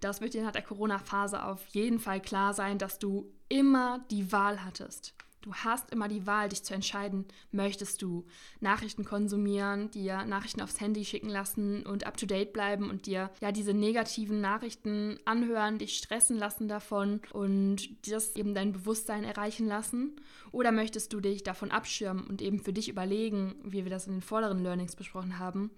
Das 0.00 0.20
wird 0.20 0.34
dir 0.34 0.42
nach 0.42 0.52
der 0.52 0.62
Corona-Phase 0.62 1.44
auf 1.44 1.66
jeden 1.66 1.98
Fall 1.98 2.20
klar 2.20 2.54
sein, 2.54 2.78
dass 2.78 2.98
du 2.98 3.32
immer 3.48 4.04
die 4.10 4.32
Wahl 4.32 4.64
hattest. 4.64 5.14
Du 5.42 5.52
hast 5.52 5.90
immer 5.90 6.06
die 6.06 6.24
Wahl, 6.24 6.48
dich 6.48 6.62
zu 6.62 6.72
entscheiden, 6.72 7.24
möchtest 7.50 8.00
du 8.00 8.24
Nachrichten 8.60 9.04
konsumieren, 9.04 9.90
dir 9.90 10.24
Nachrichten 10.24 10.60
aufs 10.60 10.80
Handy 10.80 11.04
schicken 11.04 11.28
lassen 11.28 11.84
und 11.84 12.06
up-to-date 12.06 12.52
bleiben 12.52 12.88
und 12.88 13.06
dir 13.06 13.28
ja 13.40 13.50
diese 13.50 13.74
negativen 13.74 14.40
Nachrichten 14.40 15.18
anhören, 15.24 15.78
dich 15.78 15.98
stressen 15.98 16.38
lassen 16.38 16.68
davon 16.68 17.20
und 17.32 18.08
das 18.08 18.36
eben 18.36 18.54
dein 18.54 18.72
Bewusstsein 18.72 19.24
erreichen 19.24 19.66
lassen? 19.66 20.14
Oder 20.52 20.70
möchtest 20.70 21.12
du 21.12 21.18
dich 21.18 21.42
davon 21.42 21.72
abschirmen 21.72 22.24
und 22.24 22.40
eben 22.40 22.60
für 22.60 22.72
dich 22.72 22.88
überlegen, 22.88 23.56
wie 23.64 23.82
wir 23.82 23.90
das 23.90 24.06
in 24.06 24.12
den 24.12 24.22
vorderen 24.22 24.62
Learnings 24.62 24.94
besprochen 24.94 25.40
haben, 25.40 25.72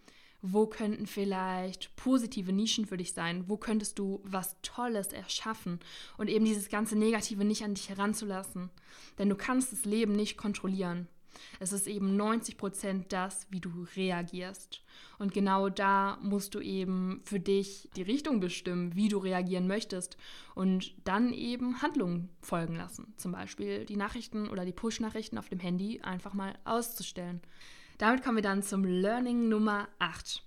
wo 0.46 0.66
könnten 0.66 1.06
vielleicht 1.06 1.96
positive 1.96 2.52
Nischen 2.52 2.84
für 2.84 2.98
dich 2.98 3.14
sein? 3.14 3.44
Wo 3.48 3.56
könntest 3.56 3.98
du 3.98 4.20
was 4.24 4.60
Tolles 4.60 5.08
erschaffen 5.08 5.80
und 6.18 6.28
eben 6.28 6.44
dieses 6.44 6.68
ganze 6.68 6.96
Negative 6.98 7.46
nicht 7.46 7.64
an 7.64 7.72
dich 7.72 7.88
heranzulassen? 7.88 8.68
Denn 9.18 9.30
du 9.30 9.36
kannst 9.36 9.72
das 9.72 9.86
Leben 9.86 10.12
nicht 10.12 10.36
kontrollieren. 10.36 11.08
Es 11.60 11.72
ist 11.72 11.86
eben 11.86 12.16
90 12.16 12.58
Prozent 12.58 13.12
das, 13.12 13.46
wie 13.50 13.60
du 13.60 13.86
reagierst. 13.96 14.82
Und 15.18 15.32
genau 15.32 15.70
da 15.70 16.18
musst 16.22 16.54
du 16.54 16.60
eben 16.60 17.22
für 17.24 17.40
dich 17.40 17.88
die 17.96 18.02
Richtung 18.02 18.38
bestimmen, 18.38 18.94
wie 18.94 19.08
du 19.08 19.16
reagieren 19.16 19.66
möchtest 19.66 20.18
und 20.54 20.94
dann 21.04 21.32
eben 21.32 21.80
Handlungen 21.80 22.28
folgen 22.42 22.76
lassen. 22.76 23.14
Zum 23.16 23.32
Beispiel 23.32 23.86
die 23.86 23.96
Nachrichten 23.96 24.50
oder 24.50 24.66
die 24.66 24.72
Push-Nachrichten 24.72 25.38
auf 25.38 25.48
dem 25.48 25.58
Handy 25.58 26.02
einfach 26.02 26.34
mal 26.34 26.54
auszustellen. 26.64 27.40
Damit 27.98 28.24
kommen 28.24 28.36
wir 28.36 28.42
dann 28.42 28.62
zum 28.62 28.84
Learning 28.84 29.48
Nummer 29.48 29.88
8. 29.98 30.42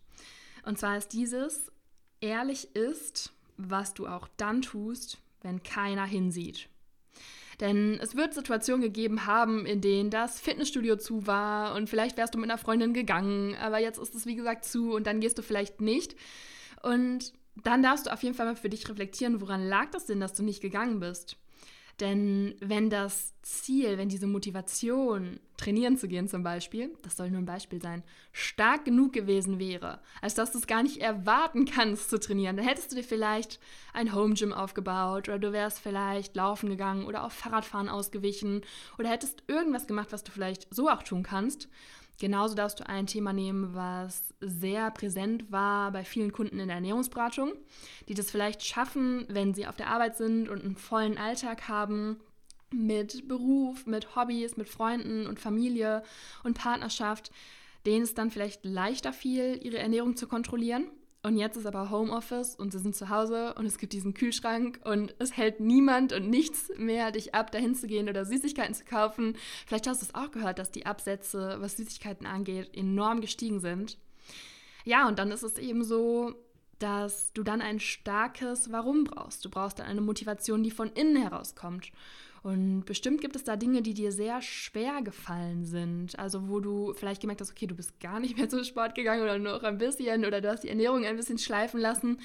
Und 0.63 0.77
zwar 0.77 0.97
ist 0.97 1.09
dieses, 1.09 1.71
ehrlich 2.19 2.75
ist, 2.75 3.31
was 3.57 3.93
du 3.93 4.07
auch 4.07 4.27
dann 4.37 4.61
tust, 4.61 5.17
wenn 5.41 5.63
keiner 5.63 6.05
hinsieht. 6.05 6.69
Denn 7.59 7.99
es 8.01 8.15
wird 8.15 8.35
Situationen 8.35 8.81
gegeben 8.81 9.25
haben, 9.25 9.65
in 9.65 9.81
denen 9.81 10.11
das 10.11 10.39
Fitnessstudio 10.39 10.97
zu 10.97 11.25
war 11.25 11.73
und 11.73 11.89
vielleicht 11.89 12.17
wärst 12.17 12.35
du 12.35 12.37
mit 12.37 12.49
einer 12.49 12.59
Freundin 12.59 12.93
gegangen, 12.93 13.55
aber 13.55 13.79
jetzt 13.79 13.97
ist 13.97 14.13
es 14.13 14.27
wie 14.27 14.35
gesagt 14.35 14.63
zu 14.63 14.93
und 14.93 15.07
dann 15.07 15.21
gehst 15.21 15.39
du 15.39 15.41
vielleicht 15.41 15.81
nicht. 15.81 16.15
Und 16.83 17.33
dann 17.63 17.81
darfst 17.81 18.05
du 18.05 18.13
auf 18.13 18.21
jeden 18.21 18.35
Fall 18.35 18.45
mal 18.45 18.55
für 18.55 18.69
dich 18.69 18.87
reflektieren, 18.87 19.41
woran 19.41 19.67
lag 19.67 19.89
das 19.89 20.05
denn, 20.05 20.19
dass 20.19 20.33
du 20.33 20.43
nicht 20.43 20.61
gegangen 20.61 20.99
bist? 20.99 21.37
Denn 21.99 22.53
wenn 22.59 22.91
das 22.91 23.33
Ziel, 23.41 23.97
wenn 23.97 24.09
diese 24.09 24.27
Motivation, 24.27 25.39
trainieren 25.57 25.97
zu 25.97 26.07
gehen 26.07 26.27
zum 26.27 26.43
Beispiel, 26.43 26.95
das 27.01 27.17
soll 27.17 27.31
nur 27.31 27.41
ein 27.41 27.45
Beispiel 27.45 27.81
sein, 27.81 28.03
stark 28.31 28.85
genug 28.85 29.13
gewesen 29.13 29.57
wäre, 29.57 29.99
als 30.21 30.35
dass 30.35 30.51
du 30.51 30.59
es 30.59 30.67
gar 30.67 30.83
nicht 30.83 30.97
erwarten 30.97 31.65
kannst 31.65 32.11
zu 32.11 32.19
trainieren, 32.19 32.55
dann 32.55 32.67
hättest 32.67 32.91
du 32.91 32.95
dir 32.95 33.03
vielleicht 33.03 33.59
ein 33.93 34.13
Home 34.13 34.35
Gym 34.35 34.53
aufgebaut 34.53 35.27
oder 35.27 35.39
du 35.39 35.53
wärst 35.53 35.79
vielleicht 35.79 36.35
laufen 36.35 36.69
gegangen 36.69 37.05
oder 37.05 37.23
auf 37.23 37.33
Fahrradfahren 37.33 37.89
ausgewichen 37.89 38.61
oder 38.99 39.09
hättest 39.09 39.43
irgendwas 39.47 39.87
gemacht, 39.87 40.11
was 40.11 40.23
du 40.23 40.31
vielleicht 40.31 40.67
so 40.71 40.89
auch 40.89 41.01
tun 41.01 41.23
kannst. 41.23 41.67
Genauso 42.19 42.55
darfst 42.55 42.79
du 42.79 42.89
ein 42.89 43.05
Thema 43.05 43.31
nehmen, 43.31 43.75
was 43.75 44.33
sehr 44.39 44.89
präsent 44.89 45.51
war 45.51 45.91
bei 45.91 46.03
vielen 46.03 46.31
Kunden 46.31 46.59
in 46.59 46.67
der 46.67 46.77
Ernährungsberatung, 46.77 47.53
die 48.07 48.15
das 48.15 48.31
vielleicht 48.31 48.65
schaffen, 48.65 49.25
wenn 49.29 49.53
sie 49.53 49.67
auf 49.67 49.75
der 49.75 49.89
Arbeit 49.89 50.17
sind 50.17 50.49
und 50.49 50.63
einen 50.63 50.75
vollen 50.75 51.17
Alltag 51.17 51.67
haben 51.67 52.19
mit 52.71 53.27
Beruf, 53.27 53.85
mit 53.85 54.15
Hobbys, 54.15 54.57
mit 54.57 54.67
Freunden 54.67 55.27
und 55.27 55.39
Familie 55.39 56.03
und 56.43 56.57
Partnerschaft, 56.57 57.31
denen 57.85 58.03
es 58.03 58.15
dann 58.15 58.31
vielleicht 58.31 58.65
leichter 58.65 59.13
fiel, 59.13 59.59
ihre 59.61 59.77
Ernährung 59.77 60.15
zu 60.17 60.27
kontrollieren 60.27 60.87
und 61.23 61.37
jetzt 61.37 61.57
ist 61.57 61.65
aber 61.65 61.89
Homeoffice 61.89 62.55
und 62.55 62.71
sie 62.71 62.79
sind 62.79 62.95
zu 62.95 63.09
Hause 63.09 63.53
und 63.55 63.65
es 63.65 63.77
gibt 63.77 63.93
diesen 63.93 64.13
Kühlschrank 64.13 64.79
und 64.85 65.15
es 65.19 65.35
hält 65.35 65.59
niemand 65.59 66.13
und 66.13 66.29
nichts 66.29 66.71
mehr 66.77 67.11
dich 67.11 67.35
ab, 67.35 67.51
dahin 67.51 67.75
zu 67.75 67.87
gehen 67.87 68.07
oder 68.07 68.23
Süßigkeiten 68.23 68.75
zu 68.75 68.85
kaufen. 68.85 69.35
Vielleicht 69.65 69.87
hast 69.87 70.01
du 70.01 70.05
es 70.05 70.15
auch 70.15 70.31
gehört, 70.31 70.59
dass 70.59 70.71
die 70.71 70.85
Absätze, 70.85 71.57
was 71.59 71.77
Süßigkeiten 71.77 72.25
angeht, 72.25 72.75
enorm 72.75 73.21
gestiegen 73.21 73.59
sind. 73.59 73.97
Ja, 74.85 75.07
und 75.07 75.19
dann 75.19 75.31
ist 75.31 75.43
es 75.43 75.57
eben 75.57 75.83
so, 75.83 76.33
dass 76.79 77.33
du 77.33 77.43
dann 77.43 77.61
ein 77.61 77.79
starkes 77.79 78.71
Warum 78.71 79.03
brauchst. 79.03 79.43
Du 79.43 79.49
brauchst 79.49 79.79
dann 79.79 79.87
eine 79.87 80.01
Motivation, 80.01 80.63
die 80.63 80.71
von 80.71 80.89
innen 80.89 81.17
herauskommt. 81.17 81.91
Und 82.47 82.85
bestimmt 82.85 83.19
gibt 83.19 83.35
es 83.35 83.43
da 83.43 83.57
Dinge, 83.57 83.81
die 83.81 83.93
dir 83.93 84.13
sehr 84.13 84.41
schwer 84.41 85.01
gefallen 85.01 85.65
sind. 85.65 86.17
Also 86.17 86.47
wo 86.47 86.61
du 86.61 86.93
vielleicht 86.93 87.19
gemerkt 87.19 87.41
hast, 87.41 87.51
okay, 87.51 87.67
du 87.67 87.75
bist 87.75 87.99
gar 87.99 88.21
nicht 88.21 88.37
mehr 88.37 88.47
zum 88.47 88.63
Sport 88.63 88.95
gegangen 88.95 89.21
oder 89.21 89.37
nur 89.37 89.51
noch 89.51 89.63
ein 89.63 89.77
bisschen 89.77 90.23
oder 90.23 90.39
du 90.39 90.49
hast 90.49 90.63
die 90.63 90.69
Ernährung 90.69 91.03
ein 91.03 91.17
bisschen 91.17 91.39
schleifen 91.39 91.77
lassen. 91.77 92.21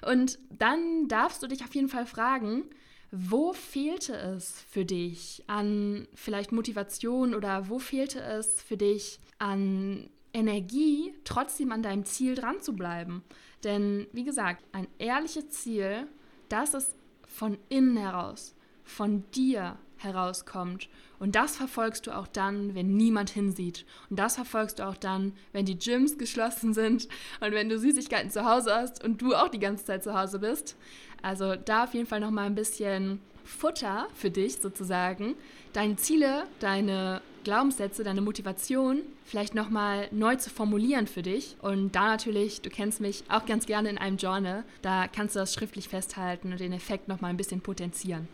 Und 0.00 0.38
dann 0.48 1.08
darfst 1.08 1.42
du 1.42 1.46
dich 1.46 1.62
auf 1.62 1.74
jeden 1.74 1.90
Fall 1.90 2.06
fragen, 2.06 2.62
wo 3.10 3.52
fehlte 3.52 4.16
es 4.16 4.62
für 4.62 4.86
dich 4.86 5.44
an 5.46 6.08
vielleicht 6.14 6.52
Motivation 6.52 7.34
oder 7.34 7.68
wo 7.68 7.78
fehlte 7.78 8.20
es 8.20 8.62
für 8.62 8.78
dich 8.78 9.20
an 9.38 10.08
Energie, 10.32 11.12
trotzdem 11.24 11.70
an 11.70 11.82
deinem 11.82 12.06
Ziel 12.06 12.34
dran 12.34 12.62
zu 12.62 12.74
bleiben? 12.74 13.22
Denn 13.62 14.06
wie 14.12 14.24
gesagt, 14.24 14.64
ein 14.72 14.88
ehrliches 14.96 15.50
Ziel, 15.50 16.06
das 16.48 16.72
ist 16.72 16.94
von 17.26 17.58
innen 17.68 17.98
heraus 17.98 18.55
von 18.86 19.24
dir 19.32 19.76
herauskommt. 19.98 20.88
Und 21.18 21.34
das 21.34 21.56
verfolgst 21.56 22.06
du 22.06 22.16
auch 22.16 22.26
dann, 22.26 22.74
wenn 22.74 22.96
niemand 22.96 23.30
hinsieht. 23.30 23.84
Und 24.10 24.18
das 24.18 24.36
verfolgst 24.36 24.78
du 24.78 24.86
auch 24.86 24.96
dann, 24.96 25.32
wenn 25.52 25.64
die 25.64 25.78
Gyms 25.78 26.18
geschlossen 26.18 26.74
sind 26.74 27.08
und 27.40 27.52
wenn 27.52 27.68
du 27.68 27.78
Süßigkeiten 27.78 28.30
zu 28.30 28.44
Hause 28.44 28.74
hast 28.74 29.02
und 29.04 29.20
du 29.20 29.34
auch 29.34 29.48
die 29.48 29.58
ganze 29.58 29.84
Zeit 29.84 30.04
zu 30.04 30.18
Hause 30.18 30.38
bist. 30.38 30.76
Also 31.22 31.56
da 31.56 31.84
auf 31.84 31.94
jeden 31.94 32.06
Fall 32.06 32.20
noch 32.20 32.30
mal 32.30 32.46
ein 32.46 32.54
bisschen 32.54 33.20
Futter 33.44 34.08
für 34.14 34.30
dich 34.30 34.56
sozusagen, 34.56 35.34
deine 35.72 35.96
Ziele, 35.96 36.44
deine 36.58 37.22
Glaubenssätze, 37.44 38.02
deine 38.02 38.20
Motivation 38.20 39.02
vielleicht 39.24 39.54
noch 39.54 39.70
mal 39.70 40.08
neu 40.10 40.34
zu 40.34 40.50
formulieren 40.50 41.06
für 41.06 41.22
dich 41.22 41.56
und 41.62 41.94
da 41.94 42.08
natürlich, 42.08 42.60
du 42.60 42.70
kennst 42.70 43.00
mich 43.00 43.22
auch 43.28 43.46
ganz 43.46 43.66
gerne 43.66 43.88
in 43.88 43.98
einem 43.98 44.16
Journal, 44.16 44.64
da 44.82 45.06
kannst 45.06 45.36
du 45.36 45.40
das 45.40 45.54
schriftlich 45.54 45.88
festhalten 45.88 46.50
und 46.50 46.58
den 46.58 46.72
Effekt 46.72 47.06
noch 47.06 47.20
mal 47.20 47.28
ein 47.28 47.36
bisschen 47.36 47.60
potenzieren. 47.60 48.26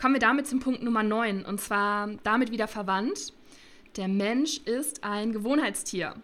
Kommen 0.00 0.14
wir 0.14 0.20
damit 0.20 0.46
zum 0.46 0.60
Punkt 0.60 0.82
Nummer 0.82 1.02
9 1.02 1.44
und 1.44 1.60
zwar 1.60 2.08
damit 2.22 2.50
wieder 2.50 2.68
verwandt. 2.68 3.34
Der 3.98 4.08
Mensch 4.08 4.56
ist 4.64 5.04
ein 5.04 5.32
Gewohnheitstier. 5.32 6.14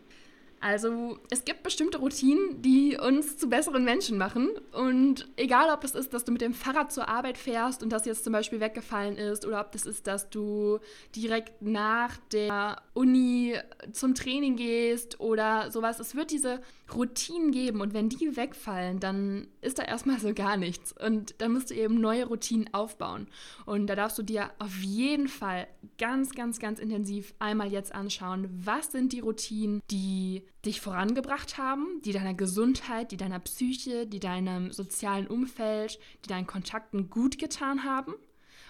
Also 0.61 1.19
es 1.31 1.45
gibt 1.45 1.63
bestimmte 1.63 1.99
Routinen, 1.99 2.63
die 2.63 2.97
uns 2.97 3.37
zu 3.37 3.49
besseren 3.49 3.85
Menschen 3.85 4.17
machen. 4.17 4.49
Und 4.73 5.29
egal, 5.37 5.73
ob 5.73 5.85
es 5.85 5.95
ist, 5.95 6.15
dass 6.15 6.25
du 6.25 6.33
mit 6.33 6.41
dem 6.41 6.55
Fahrrad 6.55 6.93
zur 6.93 7.09
Arbeit 7.09 7.37
fährst 7.37 7.83
und 7.83 7.91
das 7.91 8.07
jetzt 8.07 8.25
zum 8.25 8.33
Beispiel 8.33 8.61
weggefallen 8.61 9.17
ist, 9.17 9.47
oder 9.47 9.61
ob 9.61 9.73
das 9.73 9.87
ist, 9.87 10.07
dass 10.07 10.31
du 10.31 10.79
direkt 11.15 11.63
nach 11.63 12.17
der 12.33 12.83
Uni 12.95 13.55
zum 13.93 14.15
Training 14.15 14.57
gehst 14.57 15.21
oder 15.21 15.71
sowas. 15.71 16.01
Es 16.01 16.15
wird 16.15 16.31
diese 16.31 16.61
Routinen 16.95 17.51
geben 17.51 17.81
und 17.81 17.95
wenn 17.95 18.09
die 18.09 18.37
wegfallen, 18.37 19.01
dann 19.01 19.49
ist 19.61 19.79
da 19.79 19.83
erstmal 19.83 20.19
so 20.19 20.33
gar 20.33 20.57
nichts. 20.57 20.93
Und 20.93 21.35
dann 21.39 21.53
musst 21.53 21.71
du 21.71 21.75
eben 21.75 22.01
neue 22.01 22.27
Routinen 22.27 22.73
aufbauen. 22.73 23.29
Und 23.67 23.89
da 23.89 23.95
darfst 23.95 24.19
du 24.19 24.23
dir 24.23 24.51
auf 24.59 24.79
jeden 24.79 25.29
Fall 25.29 25.67
ganz, 25.99 26.35
ganz, 26.35 26.59
ganz 26.59 26.79
intensiv 26.79 27.35
einmal 27.39 27.71
jetzt 27.71 27.95
anschauen, 27.95 28.49
was 28.65 28.93
sind 28.93 29.13
die 29.13 29.21
Routinen, 29.21 29.83
die 29.91 30.45
dich 30.67 30.81
vorangebracht 30.81 31.59
haben, 31.59 32.03
die 32.05 32.13
deiner 32.13 32.35
Gesundheit, 32.35 33.13
die 33.13 33.17
deiner 33.17 33.39
Psyche, 33.39 34.07
die 34.07 34.21
deinem 34.21 34.73
sozialen 34.73 35.27
Umfeld, 35.27 35.99
die 36.25 36.29
deinen 36.29 36.47
Kontakten 36.47 37.09
gut 37.09 37.39
getan 37.39 37.85
haben? 37.85 38.15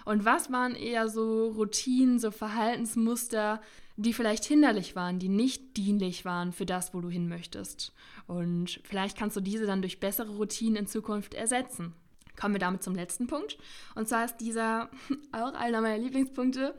Und 0.05 0.23
was 0.23 0.51
waren 0.51 0.75
eher 0.75 1.09
so 1.09 1.49
Routinen, 1.49 2.19
so 2.19 2.31
Verhaltensmuster, 2.31 3.61
die 3.97 4.13
vielleicht 4.13 4.45
hinderlich 4.45 4.95
waren, 4.95 5.19
die 5.19 5.27
nicht 5.27 5.75
dienlich 5.75 6.23
waren 6.23 6.53
für 6.53 6.65
das, 6.65 6.93
wo 6.93 7.01
du 7.01 7.09
hin 7.09 7.27
möchtest? 7.27 7.93
Und 8.25 8.79
vielleicht 8.83 9.17
kannst 9.17 9.35
du 9.35 9.41
diese 9.41 9.65
dann 9.65 9.81
durch 9.81 9.99
bessere 9.99 10.35
Routinen 10.37 10.77
in 10.77 10.87
Zukunft 10.87 11.33
ersetzen. 11.33 11.93
Kommen 12.39 12.55
wir 12.55 12.59
damit 12.59 12.83
zum 12.83 12.95
letzten 12.95 13.27
Punkt. 13.27 13.57
Und 13.95 14.07
zwar 14.07 14.23
ist 14.23 14.37
dieser 14.37 14.89
auch 15.33 15.53
einer 15.53 15.81
meiner 15.81 15.97
Lieblingspunkte. 15.97 16.75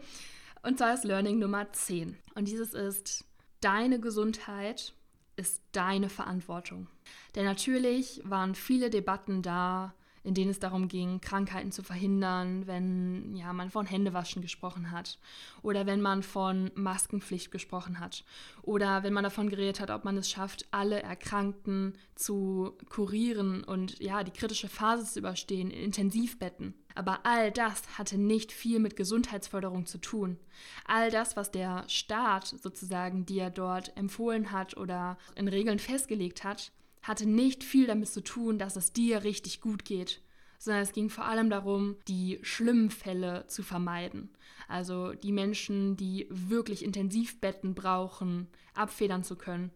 Und 0.62 0.78
zwar 0.78 0.94
ist 0.94 1.04
Learning 1.04 1.38
Nummer 1.38 1.70
10. 1.70 2.16
Und 2.34 2.48
dieses 2.48 2.72
ist, 2.72 3.24
deine 3.60 4.00
Gesundheit 4.00 4.94
ist 5.38 5.62
deine 5.72 6.08
Verantwortung. 6.08 6.88
Denn 7.34 7.44
natürlich 7.44 8.20
waren 8.24 8.54
viele 8.54 8.90
Debatten 8.90 9.42
da, 9.42 9.94
in 10.24 10.34
denen 10.34 10.50
es 10.50 10.58
darum 10.58 10.88
ging, 10.88 11.20
Krankheiten 11.20 11.72
zu 11.72 11.82
verhindern, 11.82 12.66
wenn 12.66 13.34
ja, 13.34 13.52
man 13.52 13.70
von 13.70 13.86
Händewaschen 13.86 14.42
gesprochen 14.42 14.90
hat 14.90 15.18
oder 15.62 15.86
wenn 15.86 16.00
man 16.00 16.22
von 16.22 16.70
Maskenpflicht 16.74 17.50
gesprochen 17.50 18.00
hat 18.00 18.24
oder 18.62 19.02
wenn 19.02 19.12
man 19.12 19.24
davon 19.24 19.48
geredet 19.48 19.80
hat, 19.80 19.90
ob 19.90 20.04
man 20.04 20.16
es 20.16 20.30
schafft, 20.30 20.66
alle 20.70 21.02
Erkrankten 21.02 21.94
zu 22.14 22.76
kurieren 22.88 23.64
und 23.64 23.98
ja, 24.00 24.24
die 24.24 24.32
kritische 24.32 24.68
Phase 24.68 25.04
zu 25.04 25.18
überstehen 25.20 25.70
in 25.70 25.84
Intensivbetten. 25.84 26.74
Aber 26.94 27.24
all 27.24 27.52
das 27.52 27.96
hatte 27.96 28.18
nicht 28.18 28.50
viel 28.50 28.80
mit 28.80 28.96
Gesundheitsförderung 28.96 29.86
zu 29.86 29.98
tun. 29.98 30.36
All 30.84 31.10
das, 31.10 31.36
was 31.36 31.50
der 31.50 31.84
Staat 31.88 32.46
sozusagen 32.46 33.24
dir 33.24 33.50
dort 33.50 33.96
empfohlen 33.96 34.50
hat 34.50 34.76
oder 34.76 35.16
in 35.36 35.48
Regeln 35.48 35.78
festgelegt 35.78 36.42
hat, 36.42 36.72
hatte 37.08 37.26
nicht 37.26 37.64
viel 37.64 37.86
damit 37.86 38.08
zu 38.08 38.22
tun, 38.22 38.58
dass 38.58 38.76
es 38.76 38.92
dir 38.92 39.24
richtig 39.24 39.62
gut 39.62 39.86
geht, 39.86 40.20
sondern 40.58 40.82
es 40.82 40.92
ging 40.92 41.08
vor 41.08 41.24
allem 41.24 41.48
darum, 41.48 41.96
die 42.06 42.38
schlimmen 42.42 42.90
Fälle 42.90 43.46
zu 43.46 43.62
vermeiden. 43.62 44.28
Also 44.68 45.14
die 45.14 45.32
Menschen, 45.32 45.96
die 45.96 46.26
wirklich 46.28 46.84
Intensivbetten 46.84 47.74
brauchen, 47.74 48.48
abfedern 48.74 49.24
zu 49.24 49.36
können. 49.36 49.70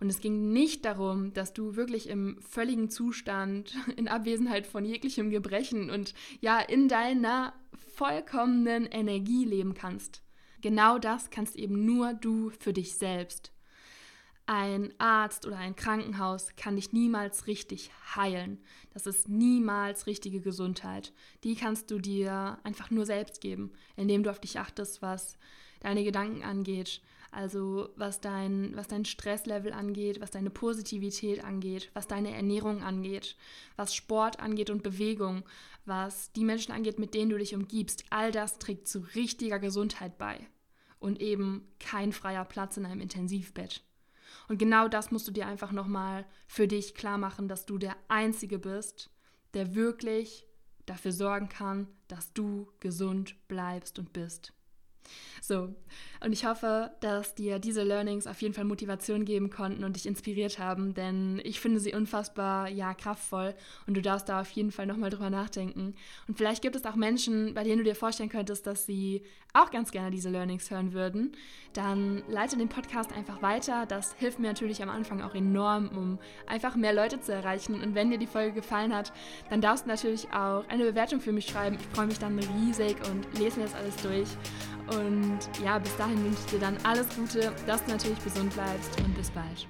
Und 0.00 0.08
es 0.08 0.20
ging 0.20 0.52
nicht 0.52 0.86
darum, 0.86 1.34
dass 1.34 1.52
du 1.52 1.76
wirklich 1.76 2.08
im 2.08 2.40
völligen 2.40 2.88
Zustand, 2.88 3.76
in 3.96 4.08
Abwesenheit 4.08 4.66
von 4.66 4.86
jeglichem 4.86 5.28
Gebrechen 5.28 5.90
und 5.90 6.14
ja, 6.40 6.58
in 6.58 6.88
deiner 6.88 7.52
vollkommenen 7.94 8.86
Energie 8.86 9.44
leben 9.44 9.74
kannst. 9.74 10.22
Genau 10.62 10.98
das 10.98 11.28
kannst 11.28 11.54
eben 11.56 11.84
nur 11.84 12.14
du 12.14 12.50
für 12.50 12.72
dich 12.72 12.94
selbst. 12.94 13.52
Ein 14.50 14.94
Arzt 14.96 15.44
oder 15.44 15.58
ein 15.58 15.76
Krankenhaus 15.76 16.56
kann 16.56 16.76
dich 16.76 16.94
niemals 16.94 17.46
richtig 17.46 17.90
heilen. 18.16 18.58
Das 18.94 19.06
ist 19.06 19.28
niemals 19.28 20.06
richtige 20.06 20.40
Gesundheit. 20.40 21.12
Die 21.44 21.54
kannst 21.54 21.90
du 21.90 21.98
dir 21.98 22.58
einfach 22.62 22.90
nur 22.90 23.04
selbst 23.04 23.42
geben, 23.42 23.72
indem 23.94 24.22
du 24.22 24.30
auf 24.30 24.40
dich 24.40 24.58
achtest, 24.58 25.02
was 25.02 25.36
deine 25.80 26.02
Gedanken 26.02 26.44
angeht, 26.44 27.02
also 27.30 27.90
was 27.96 28.22
dein, 28.22 28.74
was 28.74 28.88
dein 28.88 29.04
Stresslevel 29.04 29.74
angeht, 29.74 30.22
was 30.22 30.30
deine 30.30 30.48
Positivität 30.48 31.44
angeht, 31.44 31.90
was 31.92 32.06
deine 32.06 32.34
Ernährung 32.34 32.82
angeht, 32.82 33.36
was 33.76 33.94
Sport 33.94 34.40
angeht 34.40 34.70
und 34.70 34.82
Bewegung, 34.82 35.42
was 35.84 36.32
die 36.32 36.44
Menschen 36.44 36.72
angeht, 36.72 36.98
mit 36.98 37.12
denen 37.12 37.28
du 37.28 37.36
dich 37.36 37.54
umgibst. 37.54 38.06
All 38.08 38.32
das 38.32 38.58
trägt 38.58 38.88
zu 38.88 39.00
richtiger 39.14 39.58
Gesundheit 39.58 40.16
bei 40.16 40.40
und 41.00 41.20
eben 41.20 41.68
kein 41.78 42.12
freier 42.14 42.46
Platz 42.46 42.78
in 42.78 42.86
einem 42.86 43.02
Intensivbett. 43.02 43.82
Und 44.48 44.58
genau 44.58 44.88
das 44.88 45.10
musst 45.10 45.28
du 45.28 45.32
dir 45.32 45.46
einfach 45.46 45.72
nochmal 45.72 46.24
für 46.46 46.66
dich 46.66 46.94
klar 46.94 47.18
machen, 47.18 47.48
dass 47.48 47.66
du 47.66 47.78
der 47.78 47.96
Einzige 48.08 48.58
bist, 48.58 49.10
der 49.54 49.74
wirklich 49.74 50.46
dafür 50.86 51.12
sorgen 51.12 51.48
kann, 51.48 51.86
dass 52.08 52.32
du 52.32 52.72
gesund 52.80 53.36
bleibst 53.48 53.98
und 53.98 54.12
bist. 54.12 54.54
So, 55.40 55.74
und 56.20 56.32
ich 56.32 56.44
hoffe, 56.44 56.90
dass 57.00 57.34
dir 57.34 57.58
diese 57.58 57.82
Learnings 57.82 58.26
auf 58.26 58.42
jeden 58.42 58.54
Fall 58.54 58.64
Motivation 58.64 59.24
geben 59.24 59.50
konnten 59.50 59.84
und 59.84 59.96
dich 59.96 60.06
inspiriert 60.06 60.58
haben, 60.58 60.94
denn 60.94 61.40
ich 61.44 61.60
finde 61.60 61.80
sie 61.80 61.94
unfassbar, 61.94 62.68
ja, 62.68 62.92
kraftvoll 62.92 63.54
und 63.86 63.96
du 63.96 64.02
darfst 64.02 64.28
da 64.28 64.40
auf 64.40 64.50
jeden 64.50 64.72
Fall 64.72 64.86
nochmal 64.86 65.10
drüber 65.10 65.30
nachdenken. 65.30 65.94
Und 66.26 66.36
vielleicht 66.36 66.62
gibt 66.62 66.76
es 66.76 66.84
auch 66.84 66.96
Menschen, 66.96 67.54
bei 67.54 67.62
denen 67.62 67.78
du 67.78 67.84
dir 67.84 67.94
vorstellen 67.94 68.28
könntest, 68.28 68.66
dass 68.66 68.84
sie 68.84 69.22
auch 69.54 69.70
ganz 69.70 69.90
gerne 69.90 70.10
diese 70.10 70.28
Learnings 70.28 70.70
hören 70.70 70.92
würden. 70.92 71.32
Dann 71.72 72.22
leite 72.28 72.56
den 72.56 72.68
Podcast 72.68 73.12
einfach 73.12 73.40
weiter. 73.40 73.86
Das 73.86 74.14
hilft 74.14 74.38
mir 74.38 74.48
natürlich 74.48 74.82
am 74.82 74.90
Anfang 74.90 75.22
auch 75.22 75.34
enorm, 75.34 75.88
um 75.88 76.18
einfach 76.46 76.76
mehr 76.76 76.92
Leute 76.92 77.20
zu 77.20 77.32
erreichen. 77.32 77.80
Und 77.80 77.94
wenn 77.94 78.10
dir 78.10 78.18
die 78.18 78.26
Folge 78.26 78.52
gefallen 78.52 78.94
hat, 78.94 79.12
dann 79.48 79.60
darfst 79.60 79.84
du 79.84 79.88
natürlich 79.88 80.28
auch 80.32 80.66
eine 80.68 80.84
Bewertung 80.84 81.20
für 81.20 81.32
mich 81.32 81.46
schreiben. 81.46 81.78
Ich 81.80 81.86
freue 81.96 82.06
mich 82.06 82.18
dann 82.18 82.38
riesig 82.38 82.96
und 83.08 83.38
lese 83.38 83.58
mir 83.58 83.66
das 83.66 83.74
alles 83.74 83.96
durch. 83.96 84.28
Und 84.90 85.38
ja, 85.62 85.78
bis 85.78 85.94
dahin 85.96 86.24
wünsche 86.24 86.38
ich 86.46 86.52
dir 86.52 86.60
dann 86.60 86.76
alles 86.82 87.06
Gute, 87.14 87.52
dass 87.66 87.84
du 87.84 87.90
natürlich 87.90 88.22
gesund 88.24 88.52
bleibst 88.54 88.98
und 89.00 89.14
bis 89.14 89.30
bald. 89.30 89.66